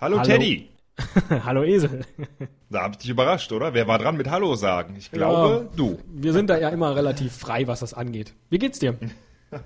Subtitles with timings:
[0.00, 0.22] Hallo, Hallo.
[0.28, 0.68] Teddy.
[1.44, 2.04] Hallo Esel.
[2.68, 3.74] Da hab ich dich überrascht, oder?
[3.74, 4.96] Wer war dran mit Hallo sagen?
[4.98, 5.76] Ich glaube, Ja.
[5.76, 5.98] du.
[6.06, 8.34] Wir sind da ja immer relativ frei, was das angeht.
[8.48, 8.96] Wie geht's dir?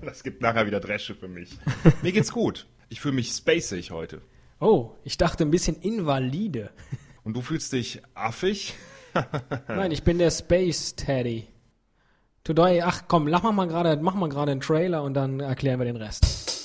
[0.01, 1.59] Das gibt nachher wieder Dresche für mich.
[2.01, 2.67] Mir geht's gut.
[2.89, 4.23] Ich fühle mich spacig heute.
[4.59, 6.71] Oh, ich dachte ein bisschen invalide.
[7.23, 8.73] Und du fühlst dich affig?
[9.69, 11.49] Nein, ich bin der Space Teddy.
[12.45, 15.85] Today, ach komm, mach mal gerade, mach mal gerade einen Trailer und dann erklären wir
[15.85, 16.64] den Rest.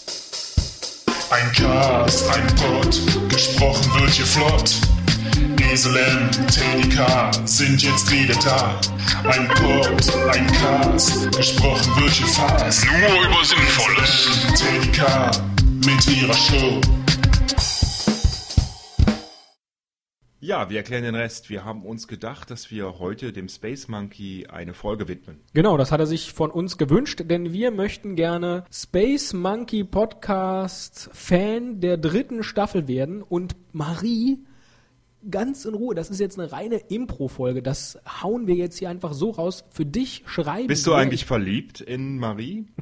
[1.32, 4.74] Ein Cast, ein Pod, gesprochen wird hier flott.
[5.72, 8.80] Esel M, Teddy K sind jetzt wieder da.
[9.30, 12.84] Ein Pod, ein Cast, gesprochen wird hier fast.
[12.86, 14.30] Nur über Sinnvolles.
[14.56, 15.32] Teddy K
[15.86, 16.82] mit ihrer Show.
[20.42, 21.50] Ja, wir erklären den Rest.
[21.50, 25.42] Wir haben uns gedacht, dass wir heute dem Space Monkey eine Folge widmen.
[25.54, 31.10] Genau, das hat er sich von uns gewünscht, denn wir möchten gerne Space Monkey Podcast
[31.12, 34.40] Fan der dritten Staffel werden und Marie
[35.30, 39.14] ganz in Ruhe, das ist jetzt eine reine Impro-Folge, das hauen wir jetzt hier einfach
[39.14, 39.64] so raus.
[39.70, 42.68] Für dich schreiben Bist du eigentlich verliebt in Marie?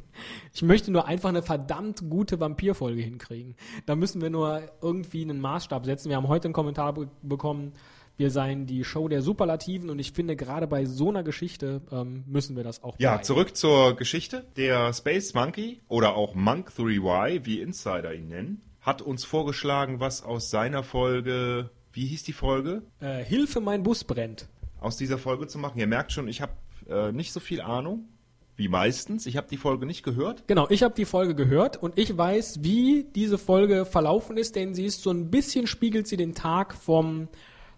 [0.52, 3.54] Ich möchte nur einfach eine verdammt gute Vampirfolge hinkriegen.
[3.86, 6.08] Da müssen wir nur irgendwie einen Maßstab setzen.
[6.08, 7.74] Wir haben heute einen Kommentar be bekommen,
[8.16, 12.24] wir seien die Show der Superlativen und ich finde, gerade bei so einer Geschichte ähm,
[12.26, 13.22] müssen wir das auch Ja, bleiben.
[13.24, 14.44] zurück zur Geschichte.
[14.56, 20.24] Der Space Monkey oder auch Monk 3Y, wie Insider ihn nennen, hat uns vorgeschlagen, was
[20.24, 22.82] aus seiner Folge, wie hieß die Folge?
[23.00, 24.46] Äh, Hilfe, mein Bus brennt.
[24.78, 25.80] aus dieser Folge zu machen.
[25.80, 26.52] Ihr merkt schon, ich habe
[26.88, 28.08] äh, nicht so viel Ahnung
[28.54, 29.26] wie meistens.
[29.26, 30.46] Ich habe die Folge nicht gehört.
[30.46, 34.74] Genau, ich habe die Folge gehört und ich weiß, wie diese Folge verlaufen ist, denn
[34.74, 37.26] sie ist so ein bisschen spiegelt sie den Tag vom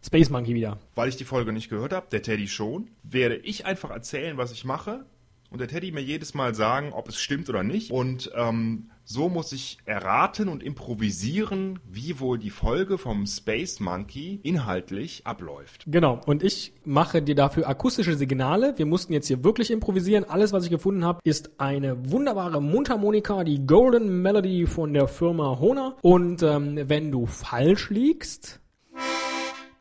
[0.05, 0.79] Space Monkey wieder.
[0.97, 4.53] Weil ich die Folge nicht gehört habe, der Teddy schon, werde ich einfach erzählen, was
[4.53, 5.07] ich mache.
[5.51, 7.91] Und der Teddy mir jedes Mal sagen, ob es stimmt oder nicht.
[7.91, 14.39] Und ähm, so muss ich erraten und improvisieren, wie wohl die Folge vom Space Monkey
[14.45, 15.83] inhaltlich abläuft.
[15.89, 18.75] Genau, und ich mache dir dafür akustische Signale.
[18.77, 20.23] Wir mussten jetzt hier wirklich improvisieren.
[20.23, 25.59] Alles, was ich gefunden habe, ist eine wunderbare Mundharmonika, die Golden Melody von der Firma
[25.59, 25.97] Hona.
[26.03, 28.61] Und ähm, wenn du falsch liegst,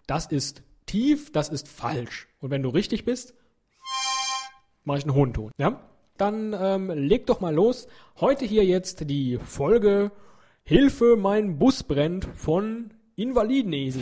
[0.08, 2.28] das ist tief, das ist falsch.
[2.40, 3.36] Und wenn du richtig bist,
[4.86, 5.52] mache ich einen hohen Ton.
[5.60, 5.80] Ja?
[6.20, 7.88] Dann ähm, leg doch mal los.
[8.20, 10.12] Heute hier jetzt die Folge
[10.66, 14.02] Hilfe, mein Bus brennt von Invalidenesel.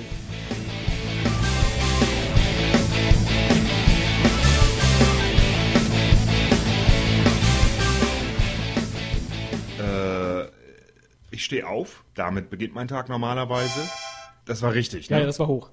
[9.79, 10.45] Äh,
[11.29, 12.03] ich stehe auf.
[12.15, 13.87] Damit beginnt mein Tag normalerweise.
[14.45, 15.19] Das war richtig, ne?
[15.19, 15.69] Ja, das war hoch.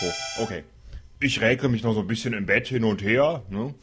[0.00, 0.64] Oh, okay.
[1.20, 3.42] Ich räke mich noch so ein bisschen im Bett hin und her.
[3.50, 3.74] Ne?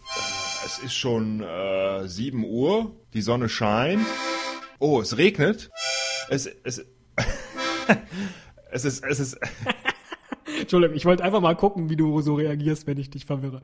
[0.72, 4.06] Es ist schon äh, 7 Uhr, die Sonne scheint.
[4.78, 5.72] Oh, es regnet.
[6.30, 6.86] Es, es,
[8.72, 9.38] es ist, es ist,
[10.60, 13.64] Entschuldigung, ich wollte einfach mal gucken, wie du so reagierst, wenn ich dich verwirre.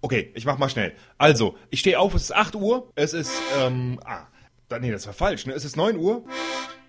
[0.00, 0.94] okay, ich mach mal schnell.
[1.18, 4.26] Also, ich stehe auf, es ist 8 Uhr, es ist, ähm, ah,
[4.70, 5.52] da- nee, das war falsch, ne?
[5.52, 6.24] Es ist 9 Uhr,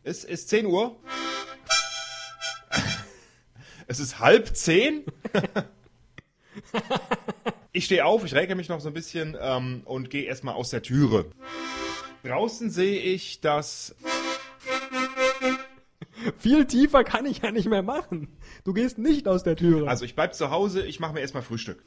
[0.03, 0.97] es ist 10 Uhr,
[3.87, 5.03] es ist halb 10.
[7.71, 10.69] Ich stehe auf, ich räke mich noch so ein bisschen ähm, und gehe erstmal aus
[10.69, 11.25] der Türe.
[12.23, 13.95] Draußen sehe ich, dass.
[16.39, 18.27] Viel tiefer kann ich ja nicht mehr machen.
[18.63, 19.87] Du gehst nicht aus der Türe.
[19.87, 21.83] Also ich bleib zu Hause, ich mache mir erstmal Frühstück.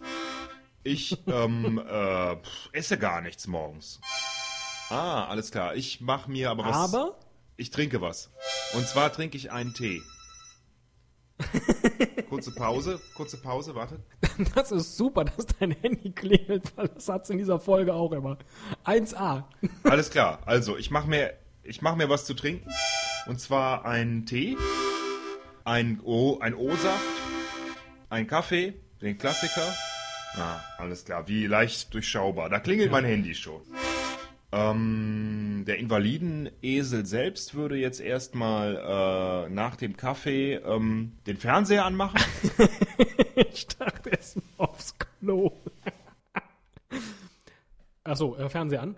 [0.82, 4.00] Ich ähm, äh, pff, esse gar nichts morgens.
[4.88, 5.74] Ah, alles klar.
[5.74, 6.76] Ich mache mir aber was.
[6.76, 7.18] Aber
[7.56, 8.30] Ich trinke was.
[8.74, 10.02] Und zwar trinke ich einen Tee.
[12.28, 14.00] Kurze Pause, kurze Pause, wartet.
[14.54, 18.38] das ist super, dass dein Handy klingelt, weil das hat's in dieser Folge auch immer.
[18.84, 19.44] 1a.
[19.84, 20.40] Alles klar.
[20.46, 21.34] Also, ich mache mir,
[21.64, 22.70] ich mach mir was zu trinken.
[23.26, 24.56] Und zwar einen Tee,
[25.64, 27.04] ein O, ein O-Saft,
[28.08, 29.66] ein Kaffee, den Klassiker.
[30.36, 31.26] Ah, alles klar.
[31.26, 32.48] Wie leicht durchschaubar.
[32.48, 33.60] Da klingelt mein Handy schon.
[34.52, 42.20] Ähm, der Invalidenesel selbst würde jetzt erstmal äh, nach dem Kaffee ähm, den Fernseher anmachen.
[43.52, 45.52] Ich dachte erst mal aufs Klo.
[48.04, 48.96] Achso, äh, Fernseher an.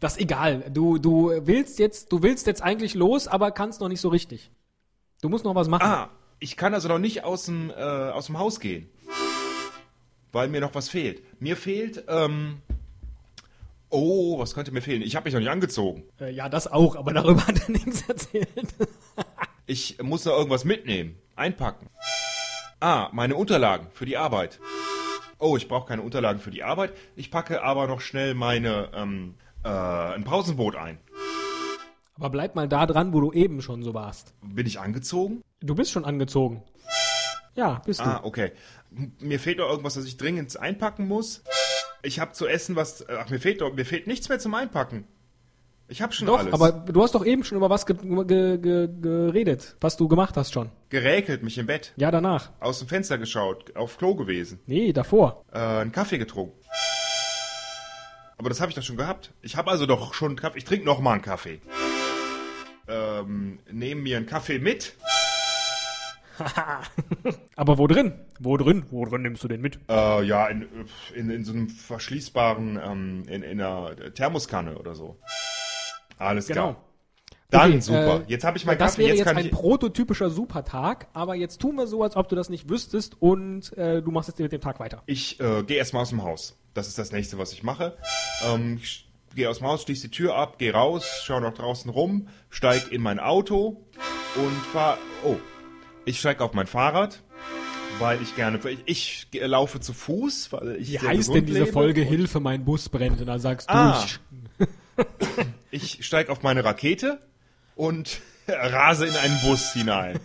[0.00, 0.64] Das ist egal.
[0.70, 4.50] Du, du willst jetzt, du willst jetzt eigentlich los, aber kannst noch nicht so richtig.
[5.20, 5.82] Du musst noch was machen.
[5.86, 8.88] Ah, ich kann also noch nicht aus dem, äh, aus dem Haus gehen.
[10.30, 11.22] Weil mir noch was fehlt.
[11.40, 12.62] Mir fehlt, ähm,
[13.90, 15.02] oh, was könnte mir fehlen?
[15.02, 16.04] Ich habe mich noch nicht angezogen.
[16.20, 18.48] Äh, ja, das auch, aber darüber hat er nichts erzählt.
[19.70, 21.18] Ich muss noch irgendwas mitnehmen.
[21.36, 21.88] Einpacken.
[22.80, 24.60] Ah, meine Unterlagen für die Arbeit.
[25.38, 26.94] Oh, ich brauche keine Unterlagen für die Arbeit.
[27.16, 30.98] Ich packe aber noch schnell meine, ähm, äh, ein Pausenboot ein.
[32.16, 34.32] Aber bleib mal da dran, wo du eben schon so warst.
[34.40, 35.42] Bin ich angezogen?
[35.60, 36.62] Du bist schon angezogen.
[37.54, 38.04] Ja, bist du.
[38.04, 38.52] Ah, okay.
[39.20, 41.42] Mir fehlt doch irgendwas, was ich dringend einpacken muss.
[42.02, 43.04] Ich habe zu essen, was.
[43.08, 45.04] Ach, mir fehlt doch, mir fehlt nichts mehr zum Einpacken.
[45.90, 46.52] Ich habe schon Doch, alles.
[46.52, 50.36] aber du hast doch eben schon über was ge ge ge geredet, was du gemacht
[50.36, 50.70] hast schon.
[50.90, 52.50] geräkelt mich im Bett, Ja, danach.
[52.60, 55.44] aus dem Fenster geschaut, auf Klo gewesen, Nee, davor.
[55.50, 56.52] äh, einen Kaffee getrunken.
[58.36, 59.32] Aber das habe ich doch schon gehabt.
[59.40, 60.58] Ich habe also doch schon einen Kaffee.
[60.58, 61.60] Ich trinke noch mal einen Kaffee.
[62.86, 64.94] Ähm, nehme mir einen Kaffee mit.
[67.56, 68.12] Aber wo drin?
[68.40, 68.84] Wo drin?
[68.90, 69.78] Wo drin nimmst du den mit?
[69.88, 70.66] Äh, ja, in,
[71.14, 75.18] in, in so einem verschließbaren, ähm, in, in einer Thermoskanne oder so.
[76.18, 76.84] Alles klar.
[77.50, 78.20] Dann Okay, super.
[78.20, 81.76] äh, jetzt habe ich meinen Das wäre Jetzt jetzt ein prototypischer Supertag, aber jetzt tun
[81.76, 84.60] wir so, als ob du das nicht wüsstest und äh, du machst jetzt mit dem
[84.60, 85.02] Tag weiter.
[85.06, 86.58] Ich äh, gehe erstmal aus dem Haus.
[86.74, 87.96] Das ist das nächste, was ich mache.
[88.46, 91.90] Ähm, ich gehe aus dem Haus, schließe die Tür ab, gehe raus, schaue noch draußen
[91.90, 93.82] rum, steig in mein Auto
[94.36, 94.98] und fahr.
[95.24, 95.36] Oh,
[96.08, 97.22] ich steig auf mein Fahrrad,
[97.98, 98.58] weil ich gerne.
[98.86, 100.92] Ich, ich laufe zu Fuß, weil ich.
[100.92, 103.20] Wie heißt denn diese Folge Hilfe, mein Bus brennt?
[103.20, 104.04] Und dann sagst du, Ah.
[104.04, 104.18] ich,
[105.98, 107.20] Ich steig auf meine Rakete
[107.76, 110.18] und rase in einen Bus hinein.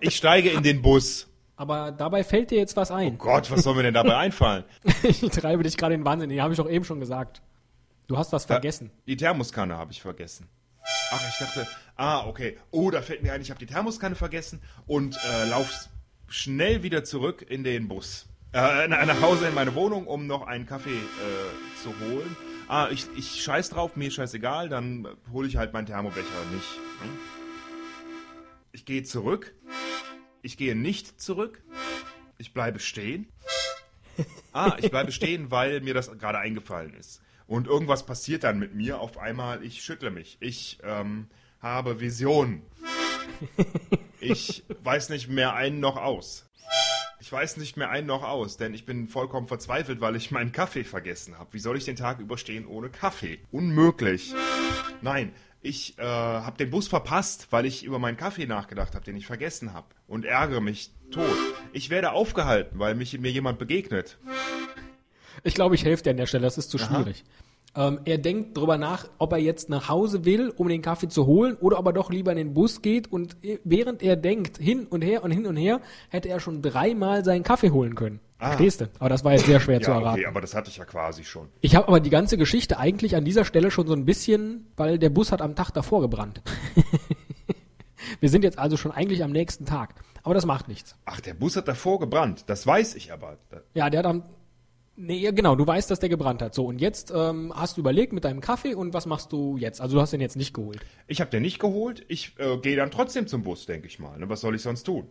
[0.00, 1.26] Ich steige in den Bus.
[1.56, 3.18] aber dabei fällt dir jetzt was ein.
[3.18, 4.64] Gott, was soll mir denn dabei einfallen?
[5.02, 6.30] Ich treibe dich gerade in den Wahnsinn.
[6.30, 7.42] Die habe ich doch eben schon gesagt.
[8.06, 8.90] Du hast was vergessen.
[9.06, 10.48] Die Thermoskanne habe ich vergessen.
[11.10, 12.58] Ach, ich dachte, ah, okay.
[12.70, 15.88] Oh, da fällt mir ein, ich habe die Thermoskanne vergessen und äh, lauf
[16.28, 18.26] schnell wieder zurück in den Bus.
[18.52, 22.36] Äh, na- nach Hause in meine Wohnung, um noch einen Kaffee äh, zu holen.
[22.68, 26.66] Ah, ich, ich scheiß drauf, mir scheißegal, dann hole ich halt meinen Thermobecher nicht.
[27.02, 27.18] Hm?
[28.72, 29.54] Ich gehe zurück.
[30.42, 31.62] Ich gehe nicht zurück.
[32.36, 33.26] Ich bleibe stehen.
[34.52, 37.20] Ah, ich bleibe stehen, weil mir das gerade eingefallen ist.
[37.48, 39.00] Und irgendwas passiert dann mit mir.
[39.00, 40.36] Auf einmal, ich schüttle mich.
[40.38, 41.26] Ich ähm,
[41.60, 42.62] habe Visionen.
[44.20, 46.44] Ich weiß nicht mehr ein noch aus.
[47.20, 50.52] Ich weiß nicht mehr ein noch aus, denn ich bin vollkommen verzweifelt, weil ich meinen
[50.52, 51.52] Kaffee vergessen habe.
[51.52, 53.40] Wie soll ich den Tag überstehen ohne Kaffee?
[53.50, 54.34] Unmöglich.
[55.02, 59.16] Nein, ich äh, habe den Bus verpasst, weil ich über meinen Kaffee nachgedacht habe, den
[59.16, 59.88] ich vergessen habe.
[60.06, 61.36] Und ärgere mich tot.
[61.72, 64.18] Ich werde aufgehalten, weil mich, mir jemand begegnet.
[65.44, 66.42] Ich glaube, ich helfe dir an der Stelle.
[66.42, 67.24] Das ist zu schwierig.
[67.76, 71.26] Ähm, er denkt drüber nach, ob er jetzt nach Hause will, um den Kaffee zu
[71.26, 73.12] holen, oder ob er doch lieber in den Bus geht.
[73.12, 76.62] Und äh, während er denkt, hin und her und hin und her, hätte er schon
[76.62, 78.20] dreimal seinen Kaffee holen können.
[78.38, 78.48] Ah.
[78.48, 78.86] Verstehst du?
[78.98, 80.20] Aber das war jetzt sehr schwer zu Ja, erraten.
[80.20, 81.48] okay, aber das hatte ich ja quasi schon.
[81.60, 84.98] Ich habe aber die ganze Geschichte eigentlich an dieser Stelle schon so ein bisschen, weil
[84.98, 86.40] der Bus hat am Tag davor gebrannt.
[88.20, 89.94] Wir sind jetzt also schon eigentlich am nächsten Tag.
[90.22, 90.96] Aber das macht nichts.
[91.04, 92.44] Ach, der Bus hat davor gebrannt.
[92.46, 93.36] Das weiß ich aber.
[93.74, 94.22] Ja, der hat am.
[95.00, 96.56] Nee, ja, genau, du weißt, dass der gebrannt hat.
[96.56, 99.80] So, und jetzt ähm, hast du überlegt mit deinem Kaffee und was machst du jetzt?
[99.80, 100.80] Also du hast den jetzt nicht geholt.
[101.06, 102.04] Ich habe den nicht geholt.
[102.08, 104.18] Ich äh, gehe dann trotzdem zum Bus, denke ich mal.
[104.18, 104.28] Ne?
[104.28, 105.06] Was soll ich sonst tun?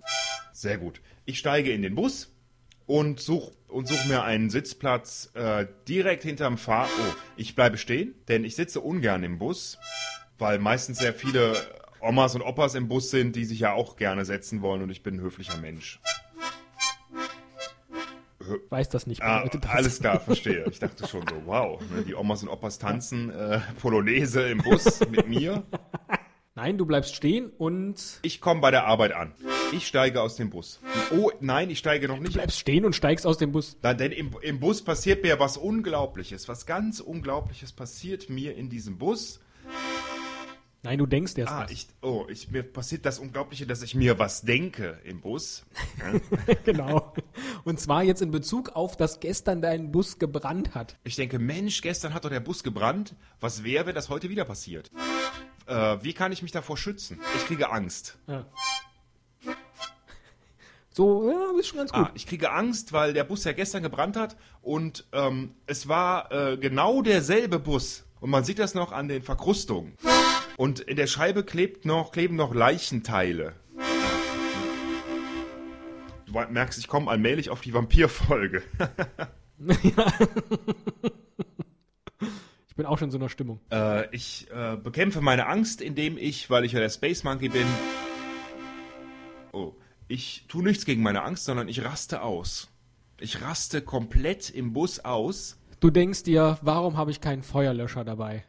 [0.51, 0.99] Sehr gut.
[1.23, 2.35] Ich steige in den Bus
[2.85, 6.89] und suche und such mir einen Sitzplatz äh, direkt hinterm Fahr...
[6.89, 9.77] Oh, ich bleibe stehen, denn ich sitze ungern im Bus,
[10.37, 11.55] weil meistens sehr viele
[12.01, 15.01] Omas und Opas im Bus sind, die sich ja auch gerne setzen wollen und ich
[15.01, 16.01] bin ein höflicher Mensch.
[18.69, 19.21] Weiß das nicht.
[19.21, 19.71] Ah, bedeutet das.
[19.71, 20.65] alles klar, verstehe.
[20.69, 24.99] Ich dachte schon so, wow, ne, die Omas und Opas tanzen äh, Polonaise im Bus
[25.09, 25.63] mit mir.
[26.55, 29.33] Nein, du bleibst stehen und Ich komme bei der Arbeit an.
[29.71, 30.79] Ich steige aus dem Bus.
[31.11, 32.33] Oh, nein, ich steige noch nicht.
[32.33, 33.77] bleibst stehen und steigst aus dem Bus.
[33.81, 36.47] Da, denn im, im Bus passiert mir was Unglaubliches.
[36.47, 39.39] Was ganz Unglaubliches passiert mir in diesem Bus.
[40.83, 41.71] Nein, du denkst erst Ah, was.
[41.71, 45.65] ich, oh, ich, mir passiert das Unglaubliche, dass ich mir was denke im Bus.
[46.65, 47.13] genau.
[47.67, 50.95] Und zwar jetzt in Bezug auf, dass gestern dein Bus gebrannt hat.
[51.03, 53.13] Ich denke, Mensch, gestern hat doch der Bus gebrannt.
[53.41, 54.89] Was wäre, wenn das heute wieder passiert?
[55.65, 57.19] Äh, wie kann ich mich davor schützen?
[57.35, 58.17] Ich kriege Angst.
[58.25, 58.45] Ja.
[60.91, 62.05] So, ja, ist schon ganz gut.
[62.05, 66.31] Ah, ich kriege Angst, weil der Bus ja gestern gebrannt hat und ähm, es war
[66.31, 68.05] äh, genau derselbe Bus.
[68.21, 69.97] Und man sieht das noch an den Verkrustungen.
[70.55, 73.55] Und in der Scheibe klebt noch, kleben noch Leichenteile.
[76.45, 78.61] Merkst, ich komme allmählich auf die Vampirfolge.
[82.69, 83.59] Ich bin auch schon in so einer Stimmung.
[83.71, 87.65] äh, ich äh, bekämpfe meine Angst, indem ich, weil ich ja der Space Monkey bin,
[89.51, 89.73] oh,
[90.07, 92.69] ich tue nichts gegen meine Angst, sondern ich raste aus.
[93.19, 95.57] Ich raste komplett im Bus aus.
[95.79, 98.45] Du denkst dir, warum habe ich keinen Feuerlöscher dabei?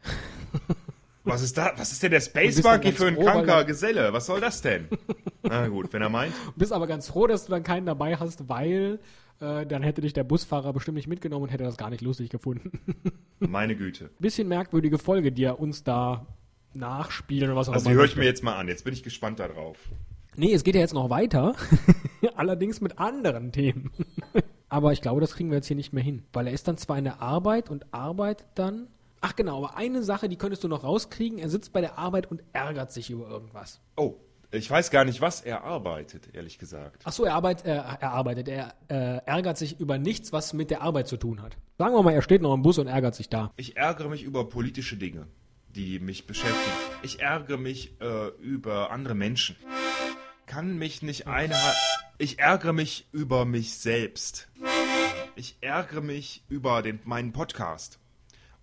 [1.25, 1.73] Was ist da?
[1.77, 4.13] Was ist denn der Space Monkey für ein kranker er- Geselle?
[4.13, 4.89] Was soll das denn?
[5.43, 6.33] Na gut, wenn er meint.
[6.57, 8.99] Bist aber ganz froh, dass du dann keinen dabei hast, weil
[9.41, 12.31] äh, dann hätte dich der Busfahrer bestimmt nicht mitgenommen und hätte das gar nicht lustig
[12.31, 12.81] gefunden.
[13.39, 14.11] Meine Güte.
[14.19, 16.27] Bisschen merkwürdige Folge, die er uns da
[16.75, 18.01] nachspielen oder was auch Also die immer.
[18.01, 18.69] höre ich mir jetzt mal an.
[18.69, 19.77] Jetzt bin ich gespannt darauf.
[20.37, 21.55] Nee, es geht ja jetzt noch weiter.
[22.37, 23.91] Allerdings mit anderen Themen.
[24.69, 26.23] aber ich glaube, das kriegen wir jetzt hier nicht mehr hin.
[26.33, 28.87] Weil er ist dann zwar in der Arbeit und arbeitet dann.
[29.21, 31.39] Ach genau, aber eine Sache, die könntest du noch rauskriegen.
[31.39, 33.81] Er sitzt bei der Arbeit und ärgert sich über irgendwas.
[33.97, 34.15] Oh,
[34.51, 37.03] ich weiß gar nicht, was er arbeitet, ehrlich gesagt.
[37.05, 38.49] Ach so, er, arbeit, äh, er arbeitet.
[38.49, 41.59] Er äh, ärgert sich über nichts, was mit der Arbeit zu tun hat.
[41.77, 43.53] Sagen wir mal, er steht noch im Bus und ärgert sich da.
[43.57, 45.27] Ich ärgere mich über politische Dinge,
[45.69, 46.77] die mich beschäftigen.
[47.03, 49.57] Ich ärgere mich äh, über andere Menschen.
[50.47, 51.79] Kann mich nicht einhalten.
[52.17, 54.49] Ich ärgere mich über mich selbst.
[55.37, 57.99] Ich ärgere mich über den, meinen Podcast.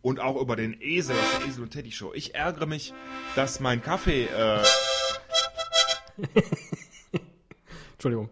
[0.02, 2.12] Und auch über den Esel aus der Esel und Teddy Show.
[2.16, 2.94] Ich ärgere mich,
[3.36, 4.26] dass mein Kaffee.
[4.26, 4.64] Äh,
[7.94, 8.30] Entschuldigung.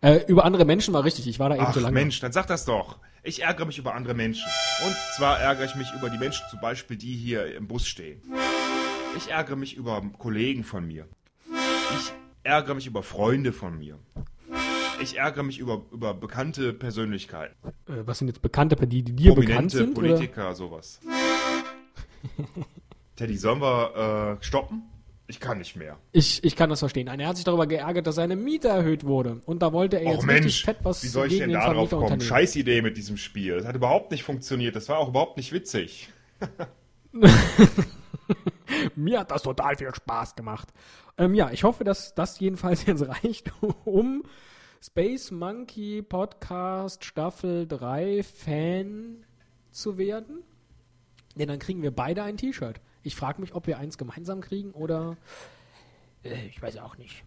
[0.00, 1.26] Äh, über andere Menschen war richtig.
[1.26, 1.94] Ich war da eben ach so lange.
[1.94, 2.98] Mensch, dann sag das doch.
[3.22, 4.48] Ich ärgere mich über andere Menschen.
[4.86, 8.22] Und zwar ärgere ich mich über die Menschen zum Beispiel, die hier im Bus stehen.
[9.16, 11.08] Ich ärgere mich über Kollegen von mir.
[11.96, 12.12] Ich
[12.44, 13.98] ärgere mich über Freunde von mir.
[15.00, 17.54] Ich ärgere mich über, über bekannte Persönlichkeiten.
[17.86, 19.96] Äh, was sind jetzt Bekannte, die, die dir bekannt sind?
[19.96, 20.08] Oder?
[20.08, 21.00] Politiker, sowas.
[23.16, 24.82] Teddy, sollen wir äh, stoppen?
[25.30, 25.98] Ich kann nicht mehr.
[26.12, 27.04] Ich, ich kann das verstehen.
[27.04, 29.42] Nein, er hat sich darüber geärgert, dass seine Miete erhöht wurde.
[29.44, 31.60] Und da wollte er Och jetzt richtig Mensch, fett was wie soll ich gegen denn
[31.60, 32.18] den da drauf kommen?
[32.18, 33.58] Scheiß Idee mit diesem Spiel.
[33.58, 34.74] Das hat überhaupt nicht funktioniert.
[34.74, 36.08] Das war auch überhaupt nicht witzig.
[38.96, 40.68] Mir hat das total viel Spaß gemacht.
[41.18, 43.52] Ähm, ja, ich hoffe, dass das jedenfalls jetzt reicht,
[43.84, 44.22] um
[44.80, 49.26] Space Monkey Podcast Staffel 3 Fan
[49.72, 50.42] zu werden.
[51.36, 52.80] Denn dann kriegen wir beide ein T-Shirt.
[53.02, 55.16] Ich frage mich, ob wir eins gemeinsam kriegen oder.
[56.24, 57.24] Äh, ich weiß auch nicht.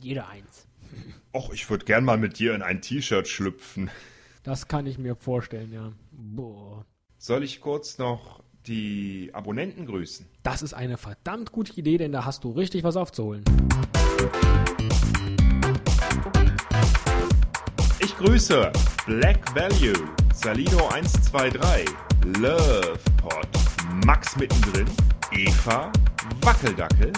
[0.00, 0.66] Jeder eins.
[1.32, 3.90] Och, ich würde gern mal mit dir in ein T-Shirt schlüpfen.
[4.42, 5.92] Das kann ich mir vorstellen, ja.
[6.12, 6.84] Boah.
[7.18, 10.26] Soll ich kurz noch die Abonnenten grüßen?
[10.42, 13.42] Das ist eine verdammt gute Idee, denn da hast du richtig was aufzuholen.
[18.00, 18.70] Ich grüße
[19.06, 19.94] Black Value,
[20.34, 21.88] Salino 123,
[22.38, 23.48] Lovepod,
[24.04, 24.86] Max mittendrin,
[25.32, 25.90] Eva,
[26.42, 27.10] Wackeldackel,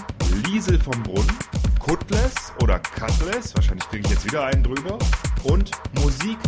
[0.46, 1.36] Liesel vom Brunnen,
[1.80, 4.96] Kutless oder Cutlass, wahrscheinlich kriege ich jetzt wieder einen drüber,
[5.42, 6.38] und Musik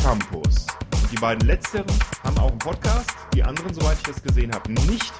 [0.00, 0.66] Campus.
[0.92, 1.86] Und die beiden letzteren
[2.22, 5.12] haben auch einen Podcast, die anderen, soweit ich das gesehen habe, nicht.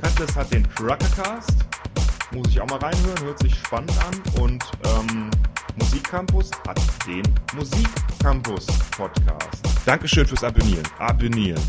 [0.00, 1.56] Cutlass hat den Truckercast,
[2.30, 4.40] muss ich auch mal reinhören, hört sich spannend an.
[4.40, 5.30] Und ähm,
[5.78, 7.22] Musikcampus hat den
[7.56, 9.64] Musikcampus Podcast.
[9.84, 10.84] Dankeschön fürs Abonnieren.
[10.98, 11.62] Abonnieren.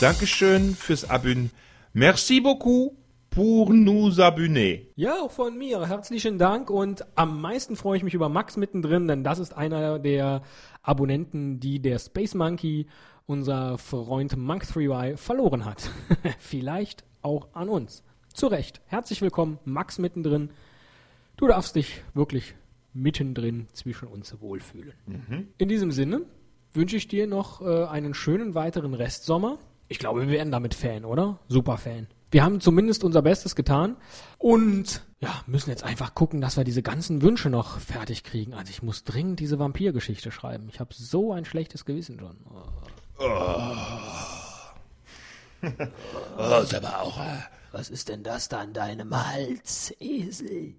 [0.00, 1.52] Dankeschön fürs Abonnieren.
[1.98, 2.96] Merci beaucoup
[3.28, 4.86] pour nous abonner.
[4.94, 5.84] Ja, auch von mir.
[5.88, 9.98] Herzlichen Dank und am meisten freue ich mich über Max mittendrin, denn das ist einer
[9.98, 10.42] der
[10.84, 12.86] Abonnenten, die der Space Monkey,
[13.26, 15.90] unser Freund Monk3Y, verloren hat.
[16.38, 18.04] Vielleicht auch an uns.
[18.32, 18.80] Zu Recht.
[18.86, 20.50] Herzlich willkommen, Max mittendrin.
[21.36, 22.54] Du darfst dich wirklich
[22.94, 24.94] mittendrin zwischen uns wohlfühlen.
[25.58, 26.20] In diesem Sinne
[26.72, 29.58] wünsche ich dir noch äh, einen schönen weiteren Restsommer.
[29.88, 31.38] Ich glaube, wir werden damit Fan, oder?
[31.48, 32.06] Super Fan.
[32.30, 33.96] Wir haben zumindest unser Bestes getan
[34.36, 38.52] und ja, müssen jetzt einfach gucken, dass wir diese ganzen Wünsche noch fertig kriegen.
[38.52, 40.68] Also ich muss dringend diese Vampirgeschichte schreiben.
[40.70, 42.36] Ich habe so ein schlechtes Gewissen schon.
[46.38, 47.38] Oh, sag mal auch, äh,
[47.72, 50.76] was ist denn das da an deinem Hals, Esel?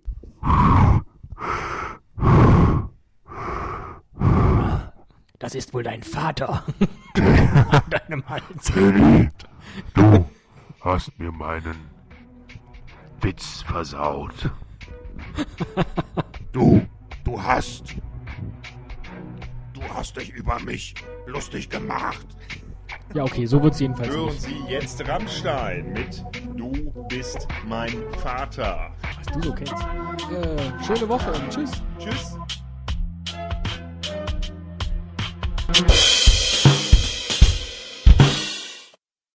[5.38, 6.64] Das ist wohl dein Vater.
[7.26, 8.66] An deinem Hals.
[8.66, 9.30] Teddy,
[9.94, 10.26] du
[10.82, 11.90] hast mir meinen
[13.22, 14.50] Witz versaut.
[16.52, 16.86] Du,
[17.24, 17.96] du hast.
[19.74, 20.96] Du hast dich über mich
[21.26, 22.26] lustig gemacht.
[23.14, 24.42] Ja, okay, so wird's jedenfalls Hören nicht.
[24.42, 26.24] Sie jetzt Rammstein mit
[26.56, 28.92] Du bist mein Vater.
[29.18, 29.74] Was du so kennst.
[29.74, 31.72] Äh, schöne Woche und tschüss.
[31.98, 32.38] Tschüss.